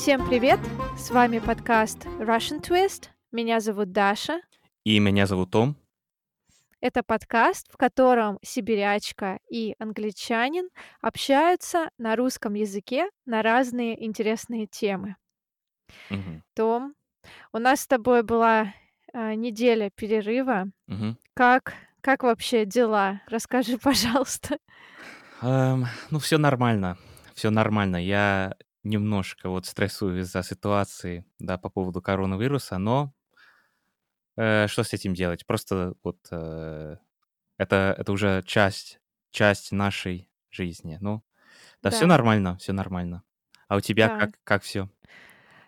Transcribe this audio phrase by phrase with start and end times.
[0.00, 0.58] Всем привет!
[0.96, 3.10] С вами подкаст Russian Twist.
[3.32, 4.40] Меня зовут Даша.
[4.82, 5.76] И меня зовут Том.
[6.80, 10.70] Это подкаст, в котором сибирячка и англичанин
[11.02, 15.16] общаются на русском языке на разные интересные темы.
[16.08, 16.44] Мгм.
[16.54, 16.94] Том,
[17.52, 18.72] у нас с тобой была
[19.12, 20.70] а, неделя перерыва.
[20.86, 21.18] Мгм.
[21.34, 23.20] Как, как вообще дела?
[23.26, 24.56] Расскажи, пожалуйста.
[25.42, 26.96] Эм, ну, все нормально.
[27.34, 28.02] Все нормально.
[28.02, 33.14] Я немножко вот стрессую из-за ситуации, да, по поводу коронавируса, но
[34.36, 35.46] э, что с этим делать?
[35.46, 36.96] Просто вот э,
[37.58, 40.98] это, это уже часть, часть нашей жизни.
[41.00, 41.24] Ну,
[41.82, 43.24] да, все Да, нормально, все нормально.
[43.68, 44.18] А у тебя да.
[44.20, 44.90] как, как все?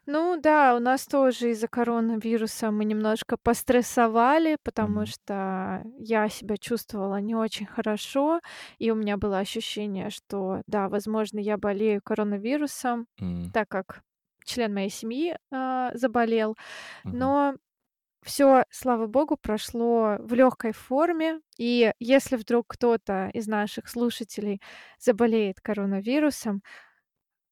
[0.06, 7.20] Ну да, у нас тоже из-за коронавируса мы немножко пострессовали, потому что я себя чувствовала
[7.20, 8.40] не очень хорошо,
[8.78, 13.06] и у меня было ощущение, что да, возможно, я болею коронавирусом,
[13.52, 14.02] так как
[14.44, 16.56] член моей семьи а, заболел.
[17.12, 17.54] Но
[18.24, 21.40] все, слава богу, прошло в легкой форме.
[21.58, 24.60] И если вдруг кто-то из наших слушателей
[24.98, 26.62] заболеет коронавирусом,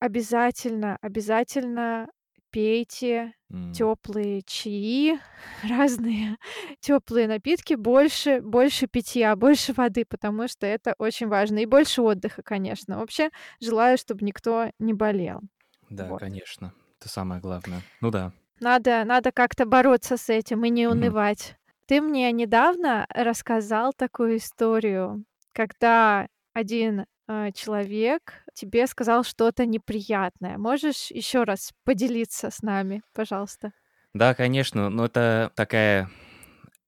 [0.01, 2.09] Обязательно, обязательно
[2.51, 3.35] пейте
[3.75, 5.19] теплые чаи,
[5.69, 6.37] разные
[6.81, 12.43] теплые напитки, больше больше питья, больше воды, потому что это очень важно, и больше отдыха,
[12.43, 12.99] конечно.
[12.99, 15.41] Вообще желаю, чтобы никто не болел.
[15.89, 16.21] Да, Вот.
[16.21, 16.73] конечно.
[17.01, 17.83] Это самое главное.
[18.01, 18.33] Ну да.
[18.61, 21.57] Надо надо как-то бороться с этим и не унывать.
[21.87, 26.29] Ты мне недавно рассказал такую историю, когда
[26.61, 30.59] один, а, человек тебе сказал что-то неприятное.
[30.59, 33.73] Можешь еще раз поделиться с нами, пожалуйста?
[34.15, 36.11] Да, конечно, но это такая,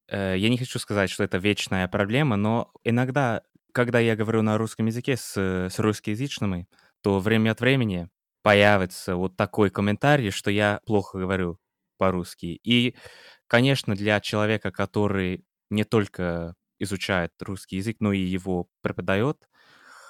[0.08, 3.42] э, я не хочу сказать, что это вечная проблема, но иногда,
[3.72, 6.68] когда я говорю на русском языке с, э, с русскоязычными,
[7.02, 8.08] то время от времени
[8.42, 11.58] появится вот такой комментарий, что я плохо говорю
[11.98, 12.60] по-русски.
[12.64, 12.96] И,
[13.46, 19.48] конечно, для человека, который не только изучает русский язык, но и его преподает,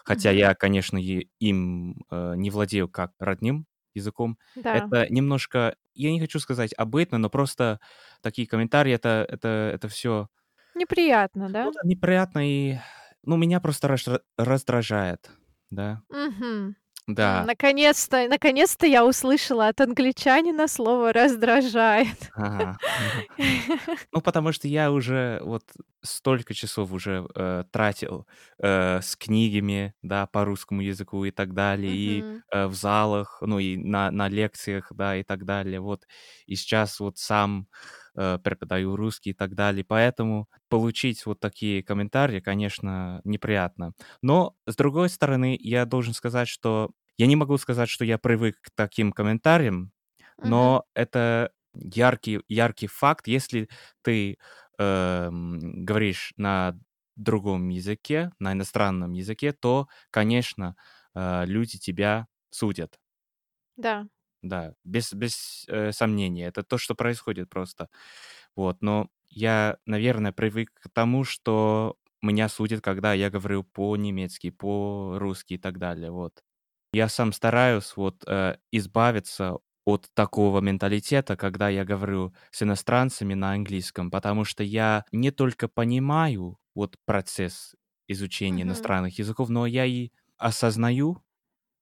[0.04, 0.98] хотя я, конечно,
[1.40, 4.92] им э, не владею как родным языком, Да.
[4.92, 7.80] это немножко, я не хочу сказать обыдно, но просто
[8.22, 10.28] такие комментарии, это, это, это все
[10.74, 11.72] Неприятно, да?
[11.84, 12.78] неприятно и,
[13.22, 15.30] ну, меня просто раздра- раздражает,
[15.70, 16.74] да, Мгм.
[17.06, 22.32] Да, наконец-то наконец-то я услышала от англичанина слово "раздражает".
[22.34, 22.78] ага.
[24.12, 25.64] Ну, потому что я уже вот
[26.02, 28.26] столько часов уже э, тратил
[28.62, 33.58] э, с книгами, да, по русскому языку и так далее, и э, в залах, ну,
[33.58, 36.06] и на, на лекциях, да, и так далее, вот.
[36.46, 37.68] И сейчас вот сам
[38.14, 43.92] преподаю русский и так далее, поэтому получить вот такие комментарии, конечно, неприятно.
[44.22, 48.56] Но, с другой стороны, я должен сказать, что я не могу сказать, что я привык
[48.62, 49.92] к таким комментариям,
[50.42, 53.68] но это яркий, яркий факт, если
[54.02, 54.38] ты
[54.78, 56.78] эм, говоришь на
[57.16, 60.76] другом языке, на иностранном языке, то, конечно,
[61.14, 62.98] э, люди тебя судят.
[63.76, 64.08] Да.
[64.42, 66.46] Да, без, без э, сомнения.
[66.46, 67.88] Это то, что происходит просто.
[68.56, 75.54] Вот, но я, наверное, привык к тому, что меня судят, когда я говорю по-немецки, по-русски
[75.54, 76.10] и так далее.
[76.10, 76.42] Вот.
[76.92, 83.52] Я сам стараюсь вот э, избавиться от такого менталитета, когда я говорю с иностранцами на
[83.52, 87.74] английском, потому что я не только понимаю вот процесс
[88.08, 88.64] изучения Мгм.
[88.64, 91.22] иностранных языков, но я и осознаю,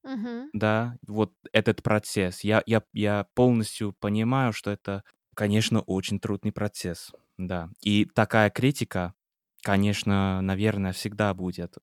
[0.04, 0.50] Мгм.
[0.52, 2.40] да, вот этот процесс.
[2.44, 7.70] Я, я, я полностью понимаю, что это, конечно, очень трудный процесс, да.
[7.82, 9.14] И такая критика,
[9.62, 11.76] конечно, наверное, всегда будет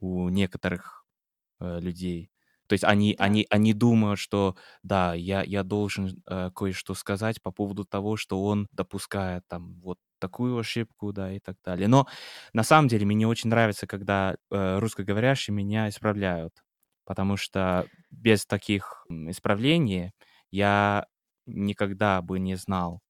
[0.00, 1.04] у некоторых
[1.60, 2.30] э, людей.
[2.68, 3.24] То есть они, Да.
[3.24, 8.44] они, они думают, что да, я, я должен э, кое-что сказать по поводу того, что
[8.44, 11.88] он допускает там вот такую ошибку, да, и так далее.
[11.88, 12.08] Но
[12.52, 16.54] на самом деле мне очень нравится, когда э, русскоговорящие меня исправляют,
[17.06, 20.12] потому что без таких исправлений
[20.52, 21.06] я
[21.46, 23.02] никогда бы не знал,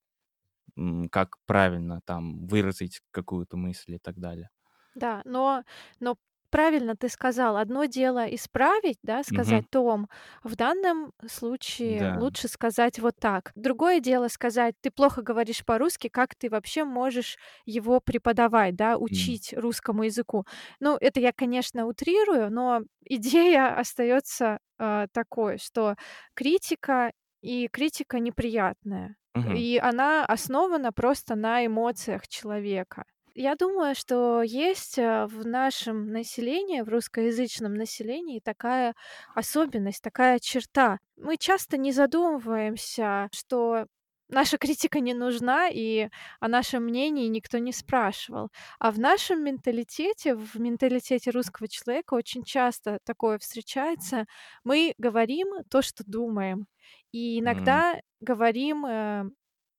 [1.11, 4.51] как правильно там выразить какую-то мысль и так далее.
[4.95, 5.65] Да, но
[6.01, 6.17] но
[6.51, 9.67] правильно ты сказал, одно дело исправить, да, сказать: Мгм.
[9.71, 10.09] "Том,
[10.43, 12.15] в данном случае Да.
[12.15, 13.53] лучше сказать вот так".
[13.55, 19.39] Другое дело сказать: "Ты плохо говоришь по-русски, как ты вообще можешь его преподавать, да, М.
[19.39, 20.45] учить русскому языку?"
[20.81, 25.97] Ну, это я, конечно, утрирую, но идея остается, а, такой, что
[26.35, 29.67] критика и критика неприятная, Мгм.
[29.67, 33.05] и она основана просто на эмоциях человека.
[33.39, 38.95] Я думаю, что есть, э, в нашем населении, в русскоязычном населении такая
[39.35, 41.01] особенность, такая черта.
[41.17, 43.85] Мы часто не задумываемся, что
[44.31, 46.09] наша критика не нужна, и
[46.41, 48.49] о нашем мнении никто не спрашивал.
[48.79, 54.25] А в нашем менталитете, в менталитете русского человека очень часто такое встречается.
[54.65, 56.67] Мы говорим то, что думаем,
[57.13, 59.25] и иногда говорим, э,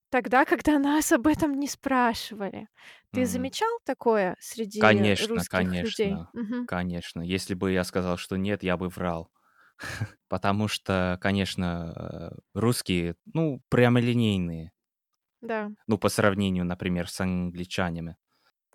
[0.10, 2.70] тогда, когда нас об этом не спрашивали.
[3.12, 3.28] Ты Мгм.
[3.28, 6.22] замечал такое среди Конечно русских людей?
[6.22, 6.70] конечно Мгм.
[6.70, 7.22] конечно.
[7.22, 9.32] Если бы я сказал, что нет, я бы врал.
[10.30, 14.72] Потому что, конечно, э, русские, ну, прямолинейные.
[15.42, 15.78] Да.
[15.88, 18.18] Ну, по сравнению, например, с англичанами.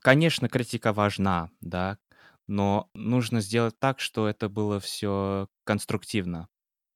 [0.02, 1.98] Конечно, критика важна, да,
[2.48, 6.48] но нужно сделать так, что это было всё конструктивно.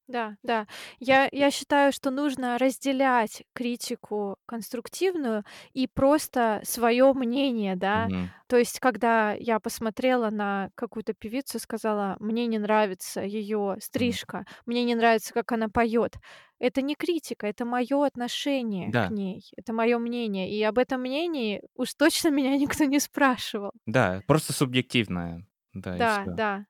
[0.08, 0.66] Да, да.
[1.00, 8.10] Я я считаю, что нужно разделять критику конструктивную и просто своё мнение, да.
[8.10, 8.32] Мгм.
[8.46, 14.18] То есть, когда я посмотрела на какую-то певицу сказала: "Мне не нравится её Мгм.
[14.20, 16.14] стрижка, мне не нравится, как она поёт".
[16.60, 19.10] Это не критика, это моё отношение к Да.
[19.10, 23.72] ней, это моё мнение, и об этом мнении уж точно меня никто не спрашивал.
[23.86, 25.46] Да, просто субъективное.
[25.72, 26.36] Да, и Да, всё.
[26.36, 26.66] да.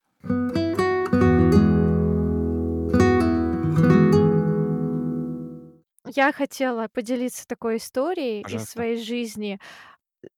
[6.14, 8.72] Я хотела поделиться такой историей из Пожалуйста.
[8.72, 9.58] своей жизни.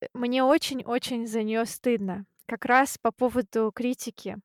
[0.03, 2.26] Э, мне очень-очень за неё стыдно.
[2.47, 4.38] Как раз по поводу критики.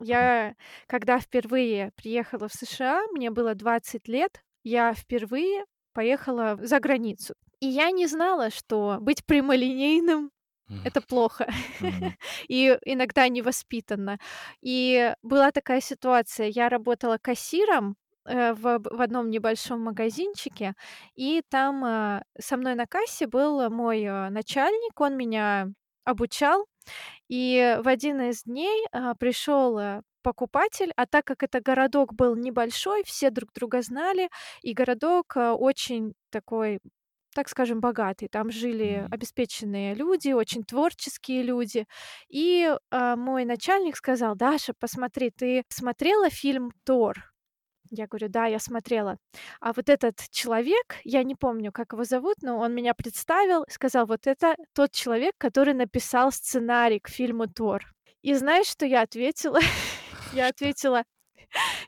[0.00, 0.06] Мгм.
[0.08, 0.54] Я,
[0.88, 7.34] когда впервые приехала в США, мне было 20 лет, я впервые поехала за границу.
[7.60, 10.30] И я не знала, что быть прямолинейным-
[10.84, 11.48] это плохо
[11.80, 12.14] Мгм.
[12.48, 14.18] и иногда невоспитанно.
[14.62, 20.74] И была такая ситуация: я работала кассиром, э, в в одном небольшом магазинчике,
[21.14, 25.68] и там, э, со мной на кассе был мой, э, начальник, он меня
[26.04, 26.66] обучал.
[27.28, 32.36] И в один из дней, э, пришёл, э, покупатель, а так как это городок был
[32.36, 34.28] небольшой, все друг друга знали,
[34.62, 36.80] и городок, э, очень такой,
[37.34, 38.28] так скажем, богатый.
[38.28, 41.86] Там жили обеспеченные люди, очень творческие люди.
[42.30, 47.29] И, э, мой начальник сказал: "Даша, посмотри, ты смотрела фильм "Тор"?"
[47.90, 49.16] Я говорю: "Да, я смотрела".
[49.60, 54.06] А вот этот человек, я не помню, как его зовут, но он меня представил, сказал:
[54.06, 57.84] "Вот это тот человек, который написал сценарий к фильму "Тор"".
[58.22, 59.60] И знаешь, что я ответила?
[60.32, 61.04] Я ответила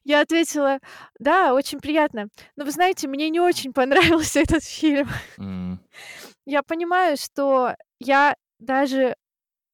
[0.05, 0.79] я ответила:
[1.19, 5.09] "Да, очень приятно, но вы знаете, мне не очень понравился этот фильм".
[6.45, 9.17] Я понимаю, что я даже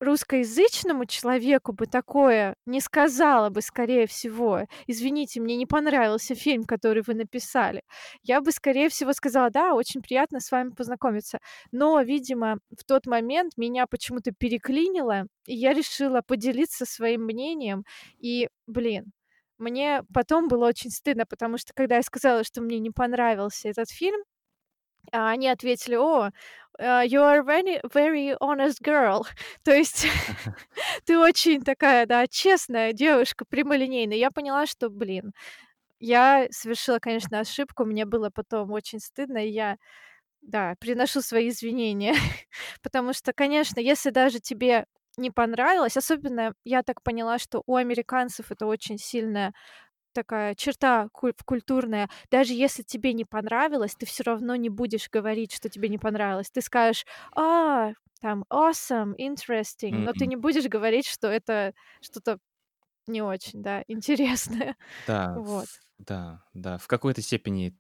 [0.01, 7.03] русскоязычному человеку бы такое не сказала бы, скорее всего: "Извините, мне не понравился фильм, который
[7.07, 7.83] вы написали".
[8.23, 11.39] Я бы, скорее всего, сказала: "Да, очень приятно с вами познакомиться".
[11.73, 17.85] Но, видимо, в тот момент меня почему-то переклинило, и я решила поделиться своим мнением.
[18.19, 19.13] И, блин,
[19.59, 23.91] мне потом было очень стыдно, потому что, когда я сказала, что мне не понравился этот
[23.91, 24.21] фильм,
[25.13, 26.31] а они ответили: "О,
[26.79, 29.25] э, you are very very honest girl".
[29.65, 30.07] То есть
[31.07, 34.17] ты очень такая, да, честная девушка, прямолинейная.
[34.19, 35.33] Я поняла, что, блин,
[36.01, 39.79] я совершила, конечно, ошибку, мне было потом очень стыдно, и я,
[40.43, 42.15] да, приношу свои извинения.
[42.83, 44.87] Потому что, конечно, если даже тебе
[45.19, 49.53] не понравилось, особенно я так поняла, что у американцев это очень сильная
[50.23, 52.09] такая черта куль культурная.
[52.31, 56.51] Даже если тебе не понравилось, ты всё равно не будешь говорить, что тебе не понравилось.
[56.51, 57.05] Ты скажешь:
[57.37, 60.29] "А, там, awesome, interesting", но ты Мгм.
[60.29, 61.73] не будешь говорить, что это
[62.03, 62.39] что-то
[63.09, 64.77] не очень, да, интересное.
[65.07, 65.69] Да, Вот.
[65.99, 67.77] да, да, в какой-то степени,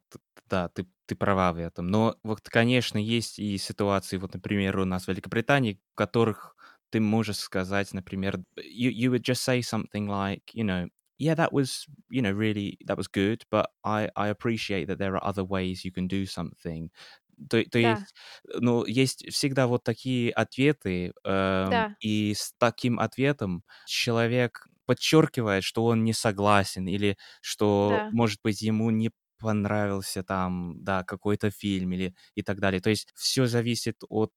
[0.46, 1.86] да, ты ты права в этом.
[1.88, 6.56] Но вот, конечно, есть и ситуации, вот, например, у нас в Великобритании, в которых
[6.90, 11.52] ты можешь сказать, например, you you would just say something like, you know: "Yeah, that
[11.52, 15.44] was, you know, really that was good, but I I appreciate that there are other
[15.44, 16.90] ways you can do something".
[17.50, 18.08] То то Да.
[18.08, 18.14] есть,
[18.60, 21.98] ну, есть всегда вот такие ответы, эм, Да.
[22.00, 28.10] и с таким ответом человек подчеркивает, что он не согласен или что, Да.
[28.10, 29.10] может быть, ему не
[29.40, 32.80] понравился там, да, какой-то фильм или и так далее.
[32.80, 34.32] То есть всё зависит от,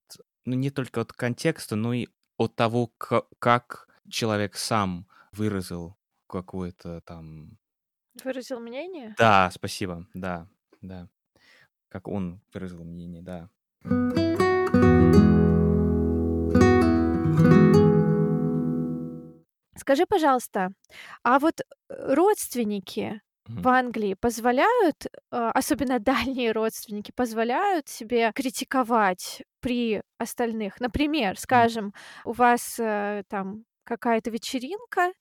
[0.46, 2.08] ну, не только от контекста, но и
[2.38, 5.96] от того, ка как человек сам выразил
[6.32, 7.58] какое-то там
[8.24, 9.16] Выразил мнение?
[9.18, 10.06] Да, спасибо.
[10.14, 10.48] Да,
[10.82, 11.08] да.
[11.88, 13.50] Как он выразил мнение, да.
[19.78, 20.72] Скажи, пожалуйста,
[21.24, 23.68] а вот, э, родственники в.
[23.68, 26.00] Англии позволяют, а, особенно
[26.36, 30.80] дальние родственники, позволяют себе критиковать при остальных?
[30.80, 31.94] Например, скажем,
[32.26, 35.14] у вас, э, там какая-то вечеринка,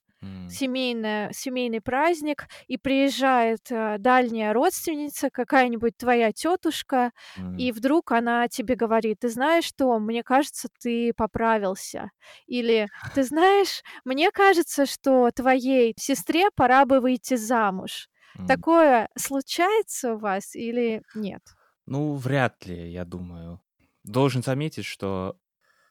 [0.47, 7.69] Семейная семейный праздник, и приезжает, э, дальняя родственница, какая-нибудь твоя тётушка, М.
[7.69, 9.99] и вдруг она тебе говорит: "Ты знаешь что?
[10.00, 12.11] Мне кажется, ты поправился".
[12.47, 18.09] Или: "Ты знаешь, мне кажется, что твоей сестре пора бы выйти замуж".
[18.39, 18.65] М.
[18.65, 21.43] Такое случается у вас или нет?
[21.87, 23.61] Ну, вряд ли, я думаю.
[24.05, 25.39] Должен заметить, что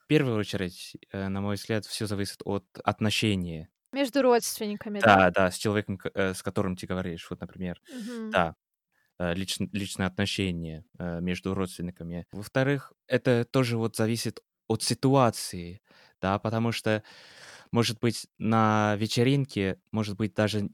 [0.04, 3.70] в первую очередь, э, на мой взгляд, всё зависит от отношения.
[3.94, 5.16] Между родственниками, да?
[5.18, 7.30] Да, да, с человеком, э, с которым ты говоришь.
[7.30, 8.34] Вот, например, Мгм.
[8.34, 8.56] да,
[9.20, 12.28] э, личн личные отношения, э, между родственниками.
[12.32, 15.82] Во-вторых, это тоже вот зависит от ситуации,
[16.22, 17.04] да, потому что,
[17.72, 20.70] может быть, на вечеринке, может быть, даже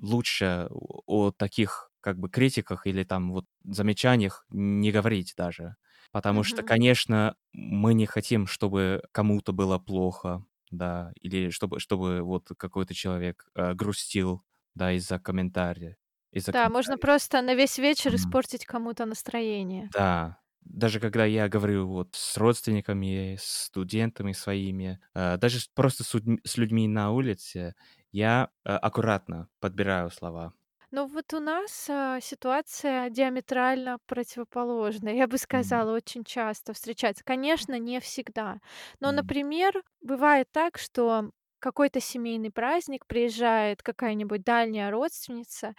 [0.00, 5.76] лучше о таких как бы критиках или там вот замечаниях не говорить даже.
[6.12, 6.64] Потому что, Мгм.
[6.64, 13.46] конечно, мы не хотим, чтобы кому-то было плохо, да, или чтобы чтобы вот какой-то человек,
[13.54, 15.96] э, грустил, да, из-за комментария
[16.32, 18.14] из-за Да, можно просто на весь вечер Мгм.
[18.14, 19.92] испортить кому-то настроение.
[19.92, 26.14] Да, даже когда я говорю вот с родственниками, с студентами своими, э, даже просто с
[26.14, 27.74] удь с людьми на улице,
[28.12, 30.52] я, э, аккуратно подбираю слова.
[30.92, 35.14] Ну, вот у нас, а, ситуация диаметрально противоположная.
[35.14, 35.84] Я бы М.
[35.84, 37.22] сказала, очень часто встречается.
[37.24, 38.58] Конечно, не всегда.
[38.98, 39.12] Но, М.
[39.12, 41.30] например, бывает так, что
[41.60, 45.74] какой-то семейный праздник, приезжает какая-нибудь дальняя родственница,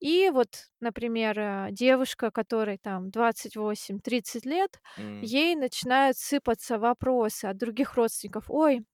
[0.00, 5.32] и вот, например, э, девушка, которой там 28-30 лет, М.
[5.36, 8.84] ей начинают сыпаться вопросы от других родственников: "Ой,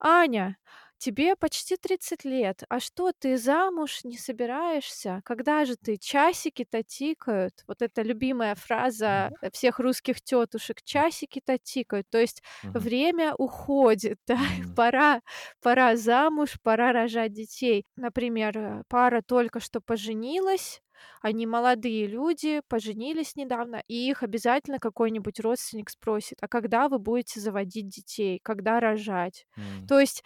[0.00, 0.58] Аня,
[1.04, 5.20] тебе почти 30 лет, а что, ты замуж не собираешься?
[5.24, 5.96] Когда же ты?
[5.98, 7.64] Часики-то тикают".
[7.68, 11.04] Вот эта любимая фраза, всех русских тётушек: М.
[11.04, 12.06] "Часики-то тикают".
[12.10, 12.88] То есть Мгм.
[12.88, 14.76] время уходит, да, М.
[14.76, 15.20] пора
[15.62, 17.84] пора замуж, пора рожать детей.
[17.96, 20.80] Например, э, пара только что поженилась,
[21.20, 27.40] они молодые люди, поженились недавно, и их обязательно какой-нибудь родственник спросит: "А когда вы будете
[27.40, 28.40] заводить детей?
[28.42, 29.88] Когда рожать?" М.
[29.88, 30.22] То есть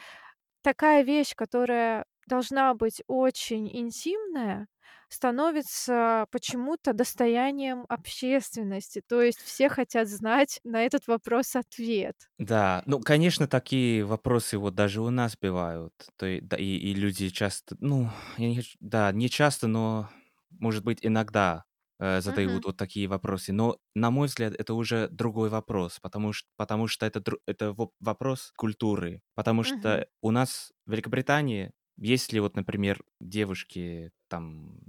[0.69, 4.69] такая вещь, которая должна быть очень интимная,
[5.09, 9.03] становится почему-то достоянием общественности.
[9.09, 12.17] То есть все хотят знать на этот вопрос ответ.
[12.39, 15.93] Да, ну, конечно, такие вопросы вот даже у нас бывают.
[16.17, 20.09] То е да, и и люди часто, ну, я не да, не часто, но,
[20.51, 21.65] может быть, иногда,
[21.99, 22.61] э, Мгм.
[22.61, 23.53] задают вот такие вопросы.
[23.53, 27.73] Но, на мой взгляд, это уже другой вопрос, потому ш потому что это дру это
[27.73, 29.23] воп вопрос культуры.
[29.35, 29.65] Потому Мгм.
[29.65, 34.81] что у нас в Великобритании, если вот, например, девушке там,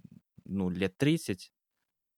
[0.45, 1.51] ну, лет 30,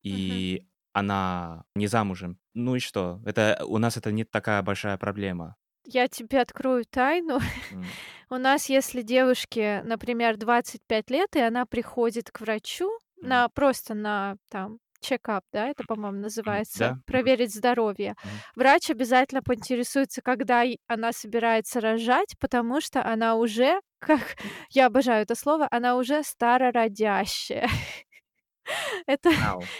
[0.10, 0.44] Мгм.
[0.44, 3.22] и она не замужем, ну и что?
[3.26, 5.58] Это у нас это не такая большая проблема.
[5.86, 7.40] Я тебе открою тайну.
[7.72, 7.98] М.
[8.30, 12.92] У нас, если девушке, например, 25 лет, и она приходит к врачу
[13.22, 18.16] На просто на там чекап, да, это, по-моему, называется, да, проверить здоровье.
[18.24, 18.44] Мгм.
[18.56, 24.38] Врач обязательно поинтересуется, когда она собирается рожать, потому что она уже, как
[24.72, 27.68] я обожаю это слово, она уже старородящая.
[29.08, 29.72] Это Вау,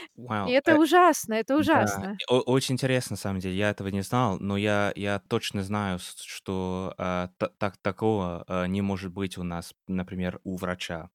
[0.44, 2.20] и вау, это э ужасно, это Да, ужасно.
[2.30, 3.56] о очень интересно, на самом деле.
[3.58, 8.44] Я этого не знал, но я я точно знаю, с что, а, та так такого,
[8.48, 11.10] а, не может быть у нас, например, у врача.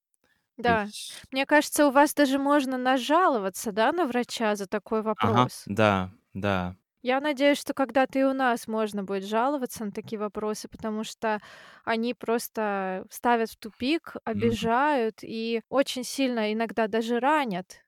[0.65, 5.03] То Да, есть мне кажется, у вас даже можно нажаловаться, да, на врача за такой
[5.25, 5.69] Ага, вопрос.
[5.81, 6.77] да, да.
[7.03, 11.41] Я надеюсь, что когда-то и у нас можно будет жаловаться на такие вопросы, потому что
[11.85, 14.69] они просто ставят в тупик, Мгм.
[14.69, 17.83] обижают и очень сильно иногда даже ранят.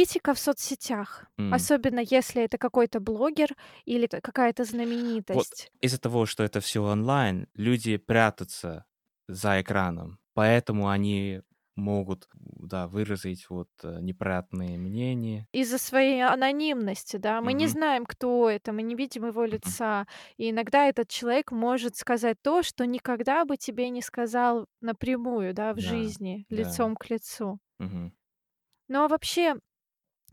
[0.00, 1.70] Критика в соцсетях, М.
[1.74, 3.54] особенно если это какой-то блогер
[3.84, 4.64] или какая-то
[5.32, 5.70] Вот знаменитость.
[5.80, 8.84] из-за того, что это всё онлайн, люди прячутся
[9.28, 11.42] за экраном, поэтому они
[11.76, 15.46] могут, да, выразить вот, э, неприятные мнения.
[15.54, 17.40] Из-за своей анонимности, да.
[17.40, 17.66] Мы не Мгм.
[17.66, 20.06] знаем, кто это, мы не видим его лица.
[20.36, 25.74] И иногда этот человек может сказать то, что никогда бы тебе не сказал напрямую, да,
[25.74, 26.84] в Да, жизни, да.
[26.84, 27.60] лицом к лицу.
[27.80, 28.12] Мгм.
[28.88, 29.54] Ну, а вообще,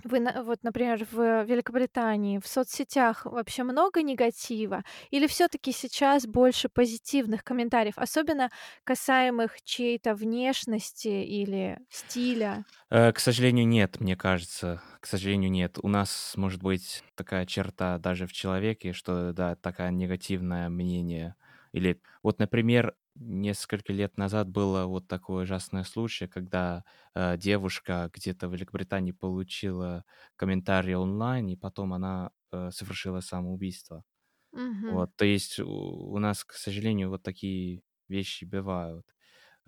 [0.03, 7.43] вы вот, например, в Великобритании, в соцсетях вообще много негатива или всё-таки сейчас больше позитивных
[7.43, 8.49] комментариев, особенно
[8.83, 12.65] касаемых чьей-то внешности или стиля?
[12.89, 14.81] Э, к сожалению, нет, мне кажется.
[15.01, 15.77] К сожалению, нет.
[15.81, 21.35] У нас может быть такая черта даже в человеке, что, да, такая негативное мнение.
[21.73, 26.83] Или вот, например, несколько лет назад было вот такой ужасный случай, когда,
[27.15, 30.05] э, девушка где-то в Великобритании получила
[30.35, 34.03] комментарий онлайн, и потом она, э, совершила самоубийство.
[34.51, 34.87] Мгм.
[34.87, 35.67] Вот, то есть у
[36.13, 39.05] у нас, к сожалению, вот такие вещи бывают.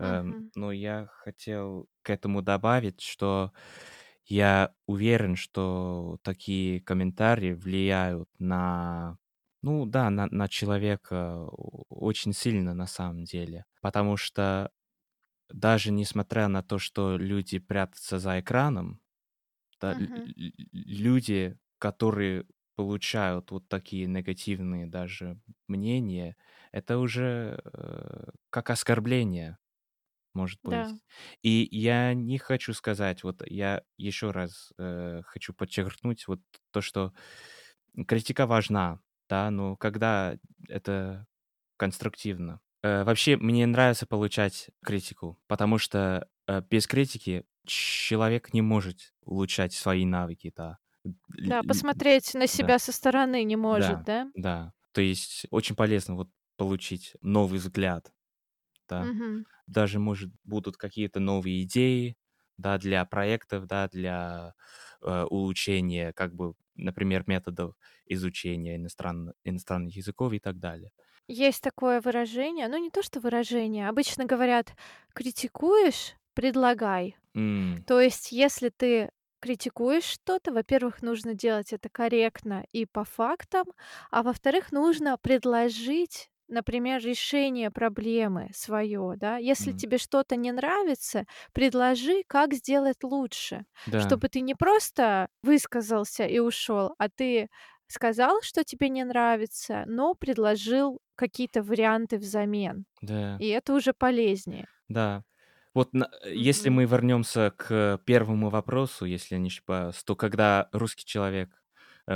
[0.00, 0.50] Эм, Мгм.
[0.56, 3.52] но я хотел к этому добавить, что
[4.26, 9.18] я уверен, что такие комментарии влияют на,
[9.62, 13.66] ну да, на на человека о очень сильно на самом деле.
[13.82, 14.70] Потому что
[15.50, 19.00] даже несмотря на то, что люди прячутся за экраном,
[19.80, 20.22] да, лю Мгм.
[20.24, 26.36] лю люди, которые получают вот такие негативные даже мнения,
[26.72, 29.58] это уже, э, как оскорбление
[30.34, 30.82] может Да.
[30.82, 30.96] быть.
[31.42, 36.40] И я не хочу сказать, вот я еще раз, э, хочу подчеркнуть вот
[36.72, 37.12] то, что
[38.06, 39.00] критика важна,
[39.30, 40.36] да, но когда
[40.68, 41.28] это
[41.78, 42.60] конструктивно.
[42.84, 49.74] Э, вообще, мне нравится получать критику, потому что, э, без критики человек не может улучшать
[49.74, 50.78] свои навыки, да.
[51.44, 54.30] Да, посмотреть на да, себя со стороны не может, да, да?
[54.34, 54.72] да.
[54.92, 58.12] То есть очень полезно вот получить новый взгляд,
[58.88, 59.10] да.
[59.10, 59.44] Мгм.
[59.66, 62.16] Даже, может, будут какие-то новые идеи,
[62.58, 64.54] да, для проектов, да, для,
[65.02, 67.74] э, улучшения, как бы, например, методов
[68.06, 70.92] изучения иностранно иностранных языков и так далее.
[71.28, 74.74] Есть такое выражение, ну, не то что выражение, обычно говорят:
[75.14, 77.16] "Критикуешь- предлагай".
[77.34, 79.10] М, То есть, если ты
[79.40, 83.66] критикуешь что-то, во-первых, нужно делать это корректно и по фактам,
[84.10, 89.38] а во-вторых, нужно предложить, например, решение проблемы свое, да.
[89.38, 89.72] Если м.
[89.72, 96.38] тебе что-то не нравится, предложи, как сделать лучше, Да, чтобы ты не просто высказался и
[96.38, 97.48] ушел, а ты
[97.88, 103.40] сказал, что тебе не нравится, но предложил какие-то варианты взамен, да.
[103.40, 104.68] и это уже полезнее.
[104.88, 105.24] Да.
[105.74, 110.68] Вот на э, если мы вернемся к первому вопросу, если я не ошибаюсь, то когда
[110.72, 111.59] русский человек,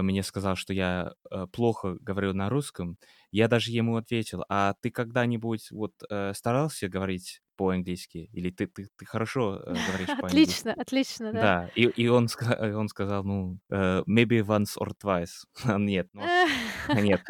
[0.02, 2.98] мне сказал, что я, э, плохо говорю на русском,
[3.30, 8.28] я даже ему ответил: "А ты когда-нибудь вот, э, старался говорить по-английски?
[8.32, 11.50] Или ты ты ты хорошо, э, говоришь Отлично, по-английски?" отлично, да.
[11.50, 12.28] Да, и и он
[12.76, 15.44] он сказал, ну, э, maybe once or twice.
[15.78, 16.36] Нет, может,
[16.92, 17.22] нет.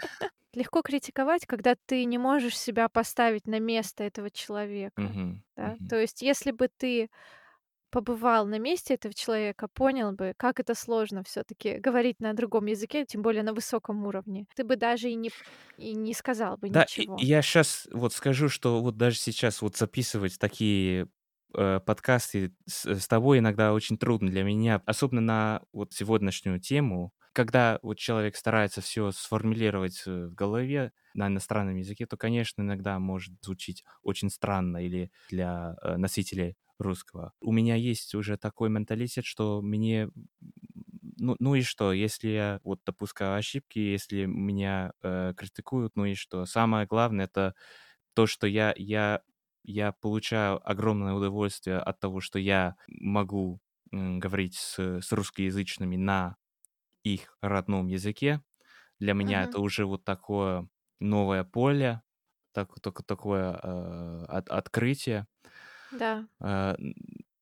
[0.53, 5.79] Легко критиковать, когда ты не можешь себя поставить на место этого человека, Мгм, да.
[5.79, 5.89] мгм.
[5.89, 7.11] То есть, если бы ты
[7.95, 12.67] побывал на месте этого человека, понял бы, как это сложно все таки говорить на другом
[12.67, 15.33] языке, тем более на высоком уровне, ты бы даже и не
[15.77, 17.17] и не сказал бы Да, ничего.
[17.17, 21.09] я сейчас вот скажу, что вот даже сейчас вот записывать такие,
[21.57, 27.13] э, подкасты с с тобой иногда очень трудно для меня, особенно на вот сегодняшнюю тему,
[27.33, 32.99] когда вот человек старается все сформулировать, э, в голове на иностранном языке, то, конечно, иногда
[32.99, 37.33] может звучить очень странно или для, э, носителей русского.
[37.41, 40.11] У меня есть уже такой менталитет, что мне,
[41.19, 46.15] ну ну и что, если я вот допускаю ошибки, если меня, э, критикуют, ну и
[46.15, 46.47] что?
[46.47, 47.55] Самое главное- это
[48.15, 49.23] то, что я я
[49.65, 53.61] я получаю огромное удовольствие от того, что я могу,
[53.93, 56.37] м, говорить с с русскоязычными на
[57.05, 58.43] их родном языке.
[59.01, 59.47] Для меня Мгм.
[59.47, 60.69] это уже вот такое
[61.01, 62.03] новое поле,
[62.55, 65.27] так тако такое, э, от открытие.
[65.91, 66.29] Да.
[66.41, 66.95] Н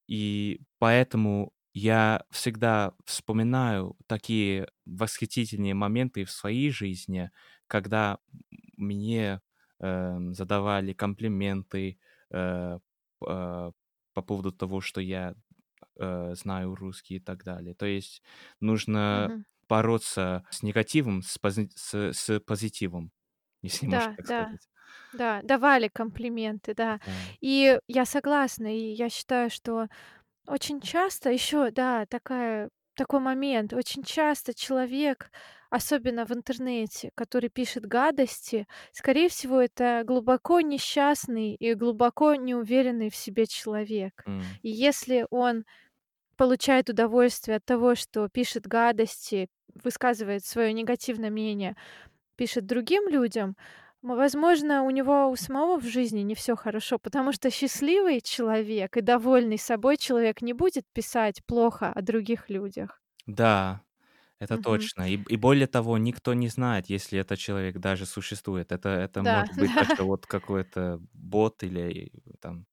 [0.08, 7.30] и поэтому я всегда вспоминаю такие восхитительные моменты в своей жизни,
[7.66, 8.18] когда
[8.76, 9.40] мне,
[9.80, 11.98] эм, задавали комплименты,
[12.30, 12.78] э,
[13.26, 13.72] а,
[14.14, 15.34] по поводу того, что я,
[16.00, 17.74] э, знаю русский и так далее.
[17.74, 18.22] То есть
[18.60, 19.44] нужно Мгм.
[19.68, 23.12] бороться с негативом, с пози с с позитивом,
[23.62, 24.68] если можно Да, так да, сказать.
[25.12, 27.00] Да, давали комплименты, да.
[27.04, 27.36] Да.
[27.40, 29.88] И я согласна, и я считаю, что
[30.46, 33.72] Очень часто еще, да, такая такой момент.
[33.74, 35.30] Очень часто человек,
[35.70, 43.16] особенно в интернете, который пишет гадости, скорее всего, это глубоко несчастный и глубоко неуверенный в
[43.16, 44.26] себе человек.
[44.26, 44.60] М.
[44.62, 45.64] И если он
[46.36, 49.48] получает удовольствие от того, что пишет гадости,
[49.84, 51.76] высказывает свое негативное мнение,
[52.36, 53.56] пишет другим людям,
[54.02, 59.00] возможно, у него у самого в жизни не все хорошо, потому что счастливый человек и
[59.00, 63.00] довольный собой человек не будет писать плохо о других людях.
[63.26, 63.82] Да.
[64.40, 64.58] Это Мгм.
[64.58, 65.08] точно.
[65.10, 68.72] И и более того, никто не знает, если этот человек даже существует.
[68.72, 72.66] Это это Да, может быть да, даже вот какой-то бот или там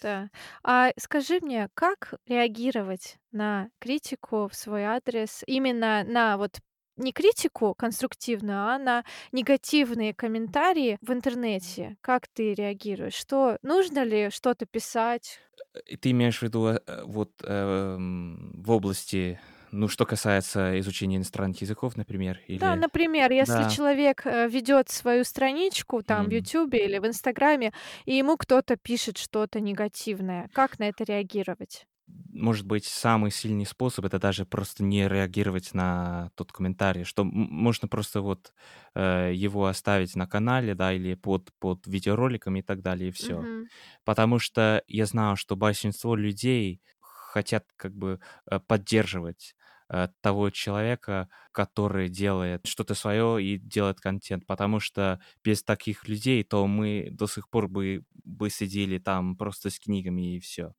[0.00, 0.30] да.
[0.62, 6.58] А скажи мне, как реагировать на критику в свой адрес, именно на вот
[6.98, 11.96] не критику конструктивную, а на негативные комментарии в интернете.
[12.00, 13.14] Как ты реагируешь?
[13.14, 15.40] Что нужно ли что-то писать?
[15.74, 21.16] Э, ты имеешь в виду, э, э, вот, эм, в области, ну, что касается изучения
[21.16, 23.64] иностранных языков, например, Да, или например, если Да.
[23.64, 26.32] человек, э, ведёт свою страничку там в М.
[26.32, 27.72] "Ютубе" или в "Инстаграме",
[28.06, 31.86] и ему кто-то пишет что-то негативное, как на это реагировать?
[32.32, 37.88] Может быть, самый сильный способ- это даже просто не реагировать на тот комментарий, что можно
[37.88, 38.52] просто вот,
[38.94, 43.48] э, его оставить на канале, да, или под под видеороликом и так далее, и всё.
[43.48, 43.68] Мгм.
[44.04, 49.54] Потому что я знаю, что большинство людей хотят как бы, э, поддерживать,
[49.90, 54.46] э, того человека, который делает что-то своё и делает контент.
[54.46, 59.70] Потому что без таких людей, то мы до сих пор бы бы сидели там просто
[59.70, 60.74] с книгами и всё.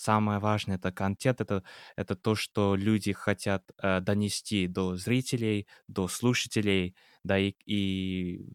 [0.00, 1.64] Самое важное- это контент, это
[1.96, 8.46] это то, что люди хотят, э, донести до зрителей, до слушателей, да, и и,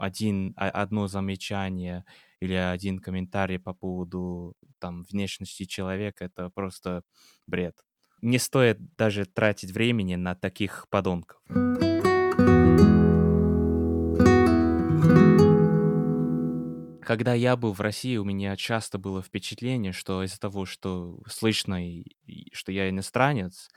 [0.00, 2.04] один а одно замечание
[2.40, 7.02] или один комментарий по поводу, там, внешности человека- это просто
[7.46, 7.76] бред.
[8.22, 11.40] Не стоит даже тратить времени на таких подонков.
[17.10, 21.84] Когда я был в России, у меня часто было впечатление, что из-за того, что слышно,
[21.84, 23.68] и и что я иностранец,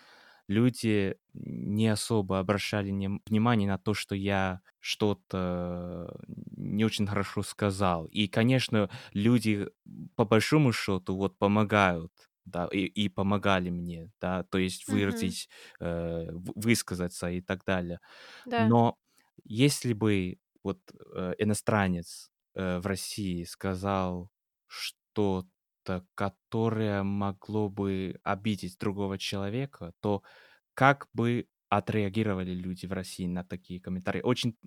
[0.48, 8.06] люди не особо обращали внимание на то, что я что-то не очень хорошо сказал.
[8.06, 9.67] И, конечно, люди,
[10.15, 12.12] по большому счету, вот помогают,
[12.46, 18.00] да, и и помогали мне, да, то есть выразить, э, в высказаться и так далее.
[18.46, 18.74] Да.
[18.78, 18.98] Но
[19.43, 20.80] если бы вот,
[21.15, 24.32] э, иностранец, э, в России сказал
[24.68, 30.24] что-то, которое могло бы обидеть другого человека, то
[30.74, 34.22] как бы отреагировали люди в России на такие комментарии?
[34.22, 34.58] Очень,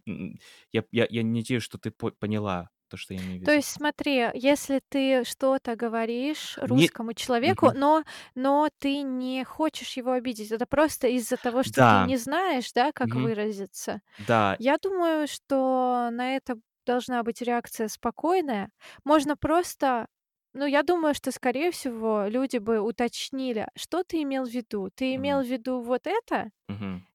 [0.72, 3.52] я я я надеюсь, что ты по поняла то, что я имею в То виду.
[3.52, 7.72] есть смотри, если ты что-то говоришь Не русскому человеку, Мгм.
[7.72, 8.02] но
[8.34, 12.00] но ты не хочешь его обидеть, это просто из-за того, что ты Да.
[12.00, 13.16] не знаешь, да, как Мгм.
[13.16, 14.00] выразиться.
[14.18, 14.58] Да.
[14.58, 18.70] Я думаю, что на это должна быть реакция спокойная.
[19.04, 20.06] Можно просто
[20.54, 24.88] ну, я думаю, что, скорее всего, люди бы уточнили: "Что ты имел в виду?
[24.94, 26.50] Ты имел в виду вот это?"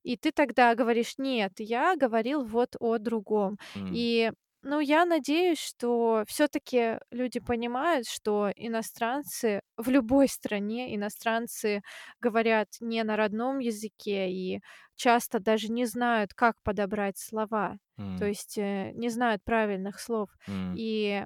[0.03, 3.57] И ты тогда говоришь: "Нет, я говорил вот о другом".
[3.89, 4.31] И,
[4.63, 11.81] ну, я надеюсь, что всё-таки люди понимают, что иностранцы в любой стране, иностранцы
[12.21, 14.61] говорят не на родном языке и
[14.95, 17.77] часто даже не знают, как подобрать слова.
[18.15, 18.27] То М.
[18.27, 20.29] есть, э, не знают правильных слов.
[20.47, 20.81] М.
[20.81, 21.25] И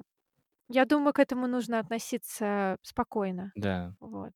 [0.68, 3.52] я думаю, к этому нужно относиться спокойно.
[3.54, 3.96] Да.
[4.00, 4.32] Вот.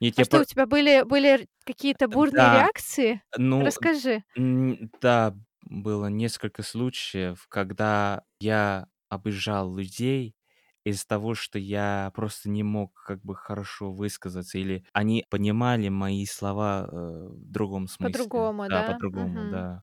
[0.00, 2.50] Нет, А я что, у тебя были были р какие-то бурные Да.
[2.50, 3.22] реакции?
[3.38, 4.24] Ну, Расскажи.
[4.36, 5.34] н да,
[5.72, 10.36] было несколько случаев, когда я обижал людей
[10.84, 16.26] из-за того, что я просто не мог как бы хорошо высказаться, или они понимали мои
[16.26, 18.32] слова, э, в другом смысле.
[18.32, 18.84] По-другому, Да, да?
[18.84, 19.48] по-другому, Мгм.
[19.48, 19.82] да.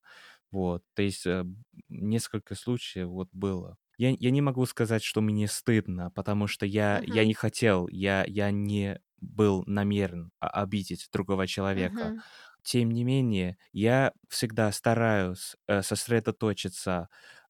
[0.52, 1.46] Вот, то есть, э,
[1.90, 3.78] несколько случаев вот было.
[3.98, 7.26] Я я не могу сказать, что мне стыдно, потому что я я Мгм.
[7.26, 12.14] не хотел, я я не был намерен о обидеть другого человека.
[12.14, 12.24] Мгм.
[12.64, 17.10] Тем не менее, я всегда стараюсь, э, сосредоточиться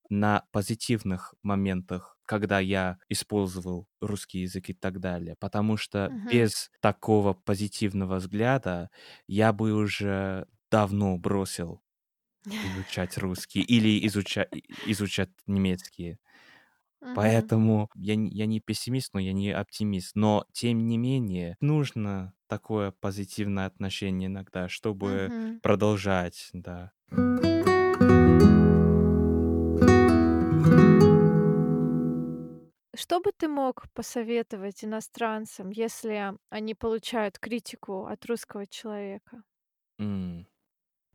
[0.10, 5.36] на позитивных моментах, когда я использовал русский язык и так далее.
[5.39, 6.30] Потому что Мгм.
[6.30, 8.89] без такого позитивного взгляда
[9.28, 11.82] я бы уже давно бросил
[12.62, 16.19] изучать русский или изуча и изучать немецкий.
[17.02, 17.52] Мгм.
[17.54, 20.12] Поэтому я я не пессимист, но я не оптимист.
[20.15, 25.59] Но тем не менее нужно такое позитивное отношение иногда, чтобы Мгм.
[25.62, 26.91] продолжать, да.
[32.95, 39.43] Что бы ты мог посоветовать иностранцам, если они получают критику от русского человека?
[39.99, 40.47] М.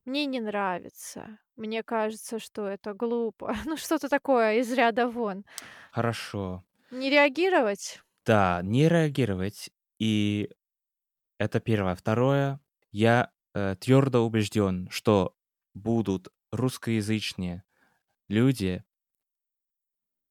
[0.04, 3.54] Мне не нравится, мне кажется, что это глупо.
[3.66, 5.44] Ну, что-то такое из ряда вон.
[5.92, 6.64] Хорошо.
[6.90, 8.00] Не реагировать?
[8.24, 9.70] Да, не реагировать.
[9.98, 10.50] И
[11.38, 11.94] это 1.
[11.96, 12.60] 2:
[12.92, 15.36] я, э, твёрдо убеждён, что
[15.74, 17.64] будут русскоязычные
[18.28, 18.84] люди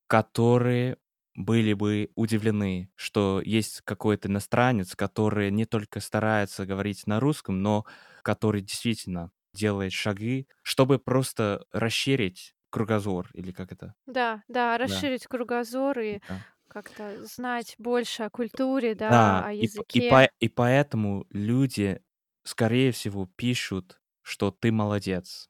[0.10, 0.98] которые
[1.36, 7.86] были бы удивлены, что есть какой-то иностранец, который не только старается говорить на русском, но
[8.22, 13.96] который действительно делает шаги, чтобы просто расширить кругозор, или как это?
[14.08, 15.08] Да, да, Да.
[15.08, 16.44] расширить кругозор и Да.
[16.74, 20.30] Как-то знать больше о культуре, да, Да, о и п и по языке.
[20.40, 22.02] и поэтому люди,
[22.44, 25.50] скорее всего, пишут, что ты молодец.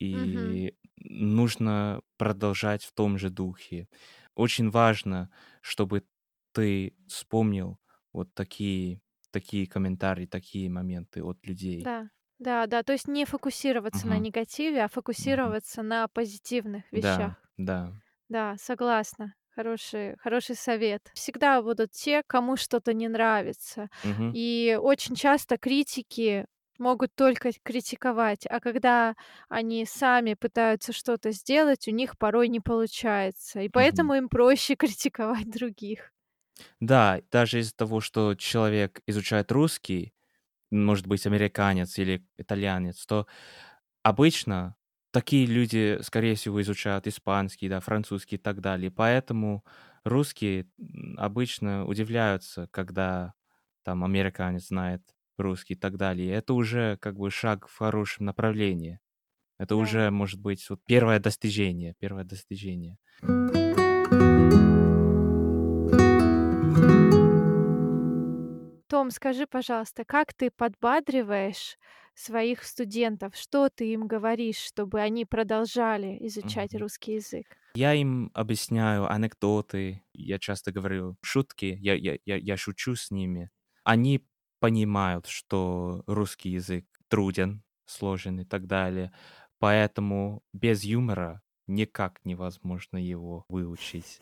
[0.00, 3.88] И нужно продолжать в том же духе.
[4.36, 5.30] Очень важно,
[5.62, 6.06] чтобы
[6.52, 7.80] ты вспомнил
[8.12, 11.88] вот такие такие комментарии, такие моменты от людей.
[11.88, 14.18] Да, да, да, то есть не фокусироваться на Мгм.
[14.18, 17.32] негативе, а фокусироваться на позитивных вещах.
[17.32, 17.78] Да, да.
[18.28, 19.34] Да, согласна.
[19.56, 21.10] Хороший хороший совет.
[21.14, 23.88] Всегда будут те, кому что-то не нравится.
[24.02, 24.36] Мгм.
[24.36, 26.44] И очень часто критики
[26.78, 29.14] могут только критиковать, а когда
[29.48, 33.60] они сами пытаются что-то сделать, у них порой не получается.
[33.60, 34.10] И Мгм.
[34.10, 36.12] поэтому им проще критиковать других.
[36.80, 40.14] Да, даже из-за того, что человек изучает русский,
[40.70, 43.28] может быть, американец или итальянец, то
[44.04, 44.75] обычно
[45.16, 48.90] такие люди, скорее всего, изучают испанский, да, французский и так далее.
[48.90, 49.64] Поэтому
[50.04, 50.66] русские,
[51.16, 53.32] обычно удивляются, когда
[53.82, 55.00] там американец знает
[55.38, 56.34] русский и так далее.
[56.34, 59.00] Это уже как бы шаг в хорошем направлении.
[59.58, 59.80] Это Да.
[59.82, 62.98] уже может быть вот первое достижение, первое достижение.
[68.88, 71.76] Том, скажи, пожалуйста, как ты подбадриваешь
[72.16, 73.36] своих студентов?
[73.36, 76.80] Что ты им говоришь, чтобы они продолжали изучать Мгм.
[76.80, 77.56] русский язык?
[77.74, 83.50] Я им объясняю анекдоты, я часто говорю шутки, я я я я шучу с ними.
[83.84, 84.26] Они
[84.60, 89.12] понимают, что русский язык труден, сложен и так далее,
[89.58, 94.20] поэтому без юмора никак невозможно его выучить.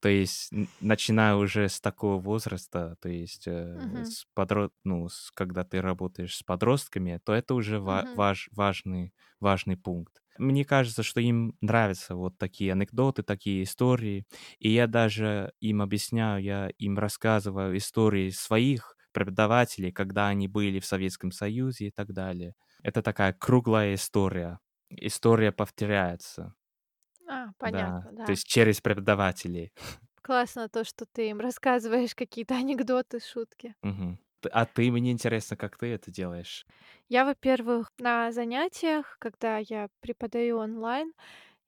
[0.00, 0.50] То есть,
[0.80, 4.16] начиная уже с такого возраста, то есть, Мгм.
[4.16, 8.14] с подро ну, с когда ты работаешь с подростками, то это уже ва Мгм.
[8.14, 10.22] важ важный важный пункт.
[10.38, 14.26] Мне кажется, что им нравятся вот такие анекдоты, такие истории,
[14.58, 20.86] и я даже им объясняю, я им рассказываю истории своих преподавателей, когда они были в
[20.86, 22.54] Советском Союзе и так далее.
[22.82, 24.60] Это такая круглая история.
[24.90, 26.54] История повторяется.
[27.36, 28.32] А, Да, понятно, то да.
[28.32, 29.72] есть через преподавателей.
[30.22, 33.74] Классно то, что ты им рассказываешь какие-то анекдоты, шутки.
[33.82, 34.18] Мгм.
[34.40, 36.66] Т а ты, мне интересно, как ты это делаешь?
[37.08, 41.12] Я, во-первых, на занятиях, когда я преподаю онлайн,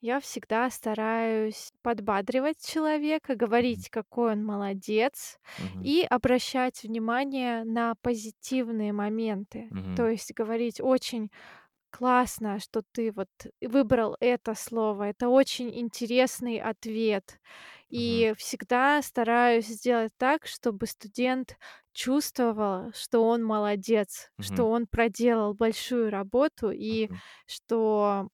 [0.02, 3.84] я всегда стараюсь подбадривать человека, Мгм.
[3.84, 5.82] говорить, какой он молодец, Мгм.
[5.82, 9.72] и обращать внимание на позитивные моменты.
[9.94, 10.10] То Мгм.
[10.10, 11.30] есть говорить: "Очень
[11.92, 13.28] классно, что ты вот
[13.60, 17.38] выбрал это слово, это очень интересный ответ".
[17.94, 18.24] Мгм.
[18.28, 21.58] И всегда стараюсь сделать так, чтобы студент
[21.92, 24.64] чувствовал, что он молодец, Мгм.
[24.64, 27.22] что он проделал большую работу и Мгм.
[27.46, 28.28] что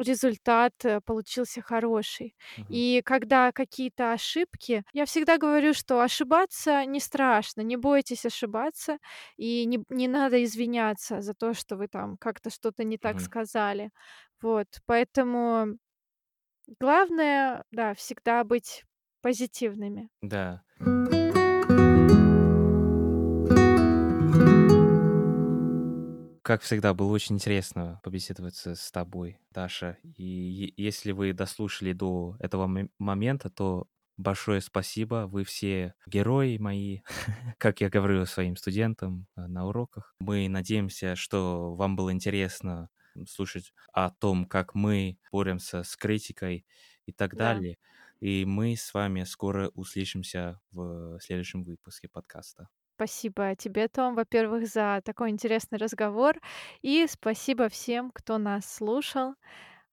[0.00, 2.36] результат, э, получился хороший.
[2.56, 2.80] Мгм.
[2.80, 8.98] И когда какие-то ошибки, я всегда говорю, что ошибаться не страшно, не бойтесь ошибаться,
[9.36, 13.20] и не не надо извиняться за то, что вы там как-то что-то не так Мгм.
[13.20, 13.90] сказали.
[14.42, 15.76] Вот, поэтому
[16.80, 18.84] главное, да, всегда быть
[19.22, 20.10] позитивными.
[20.22, 20.64] Да.
[26.50, 29.98] Как всегда, было очень интересно побеседовать с тобой, Даша.
[30.16, 33.86] И если вы дослушали до этого мо момента, то
[34.16, 35.28] большое спасибо.
[35.28, 37.02] Вы все герои мои,
[37.58, 40.16] как я говорю своим студентам, э, на уроках.
[40.18, 42.90] Мы надеемся, что вам было интересно,
[43.28, 46.66] слушать о том, как мы боремся с критикой
[47.06, 47.54] и так Да.
[47.54, 47.78] далее.
[48.18, 52.68] И мы с вами скоро услышимся в следующем выпуске подкаста.
[53.00, 56.36] Спасибо тебе, Том, во-первых, за такой интересный разговор,
[56.82, 59.36] и спасибо всем, кто нас слушал.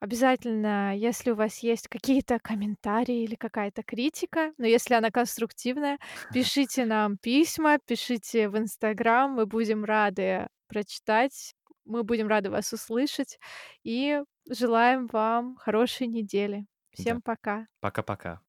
[0.02, 6.00] Обязательно, если у вас есть какие-то комментарии или какая-то критика, но если она конструктивная,
[6.32, 11.54] пишите нам письма, пишите в "Инстаграм", мы будем рады прочитать,
[11.86, 13.40] мы будем рады вас услышать
[13.84, 16.68] и желаем вам хорошей недели.
[16.98, 17.18] Да.
[17.18, 17.68] Всем пока!
[17.82, 18.42] Пока-пока.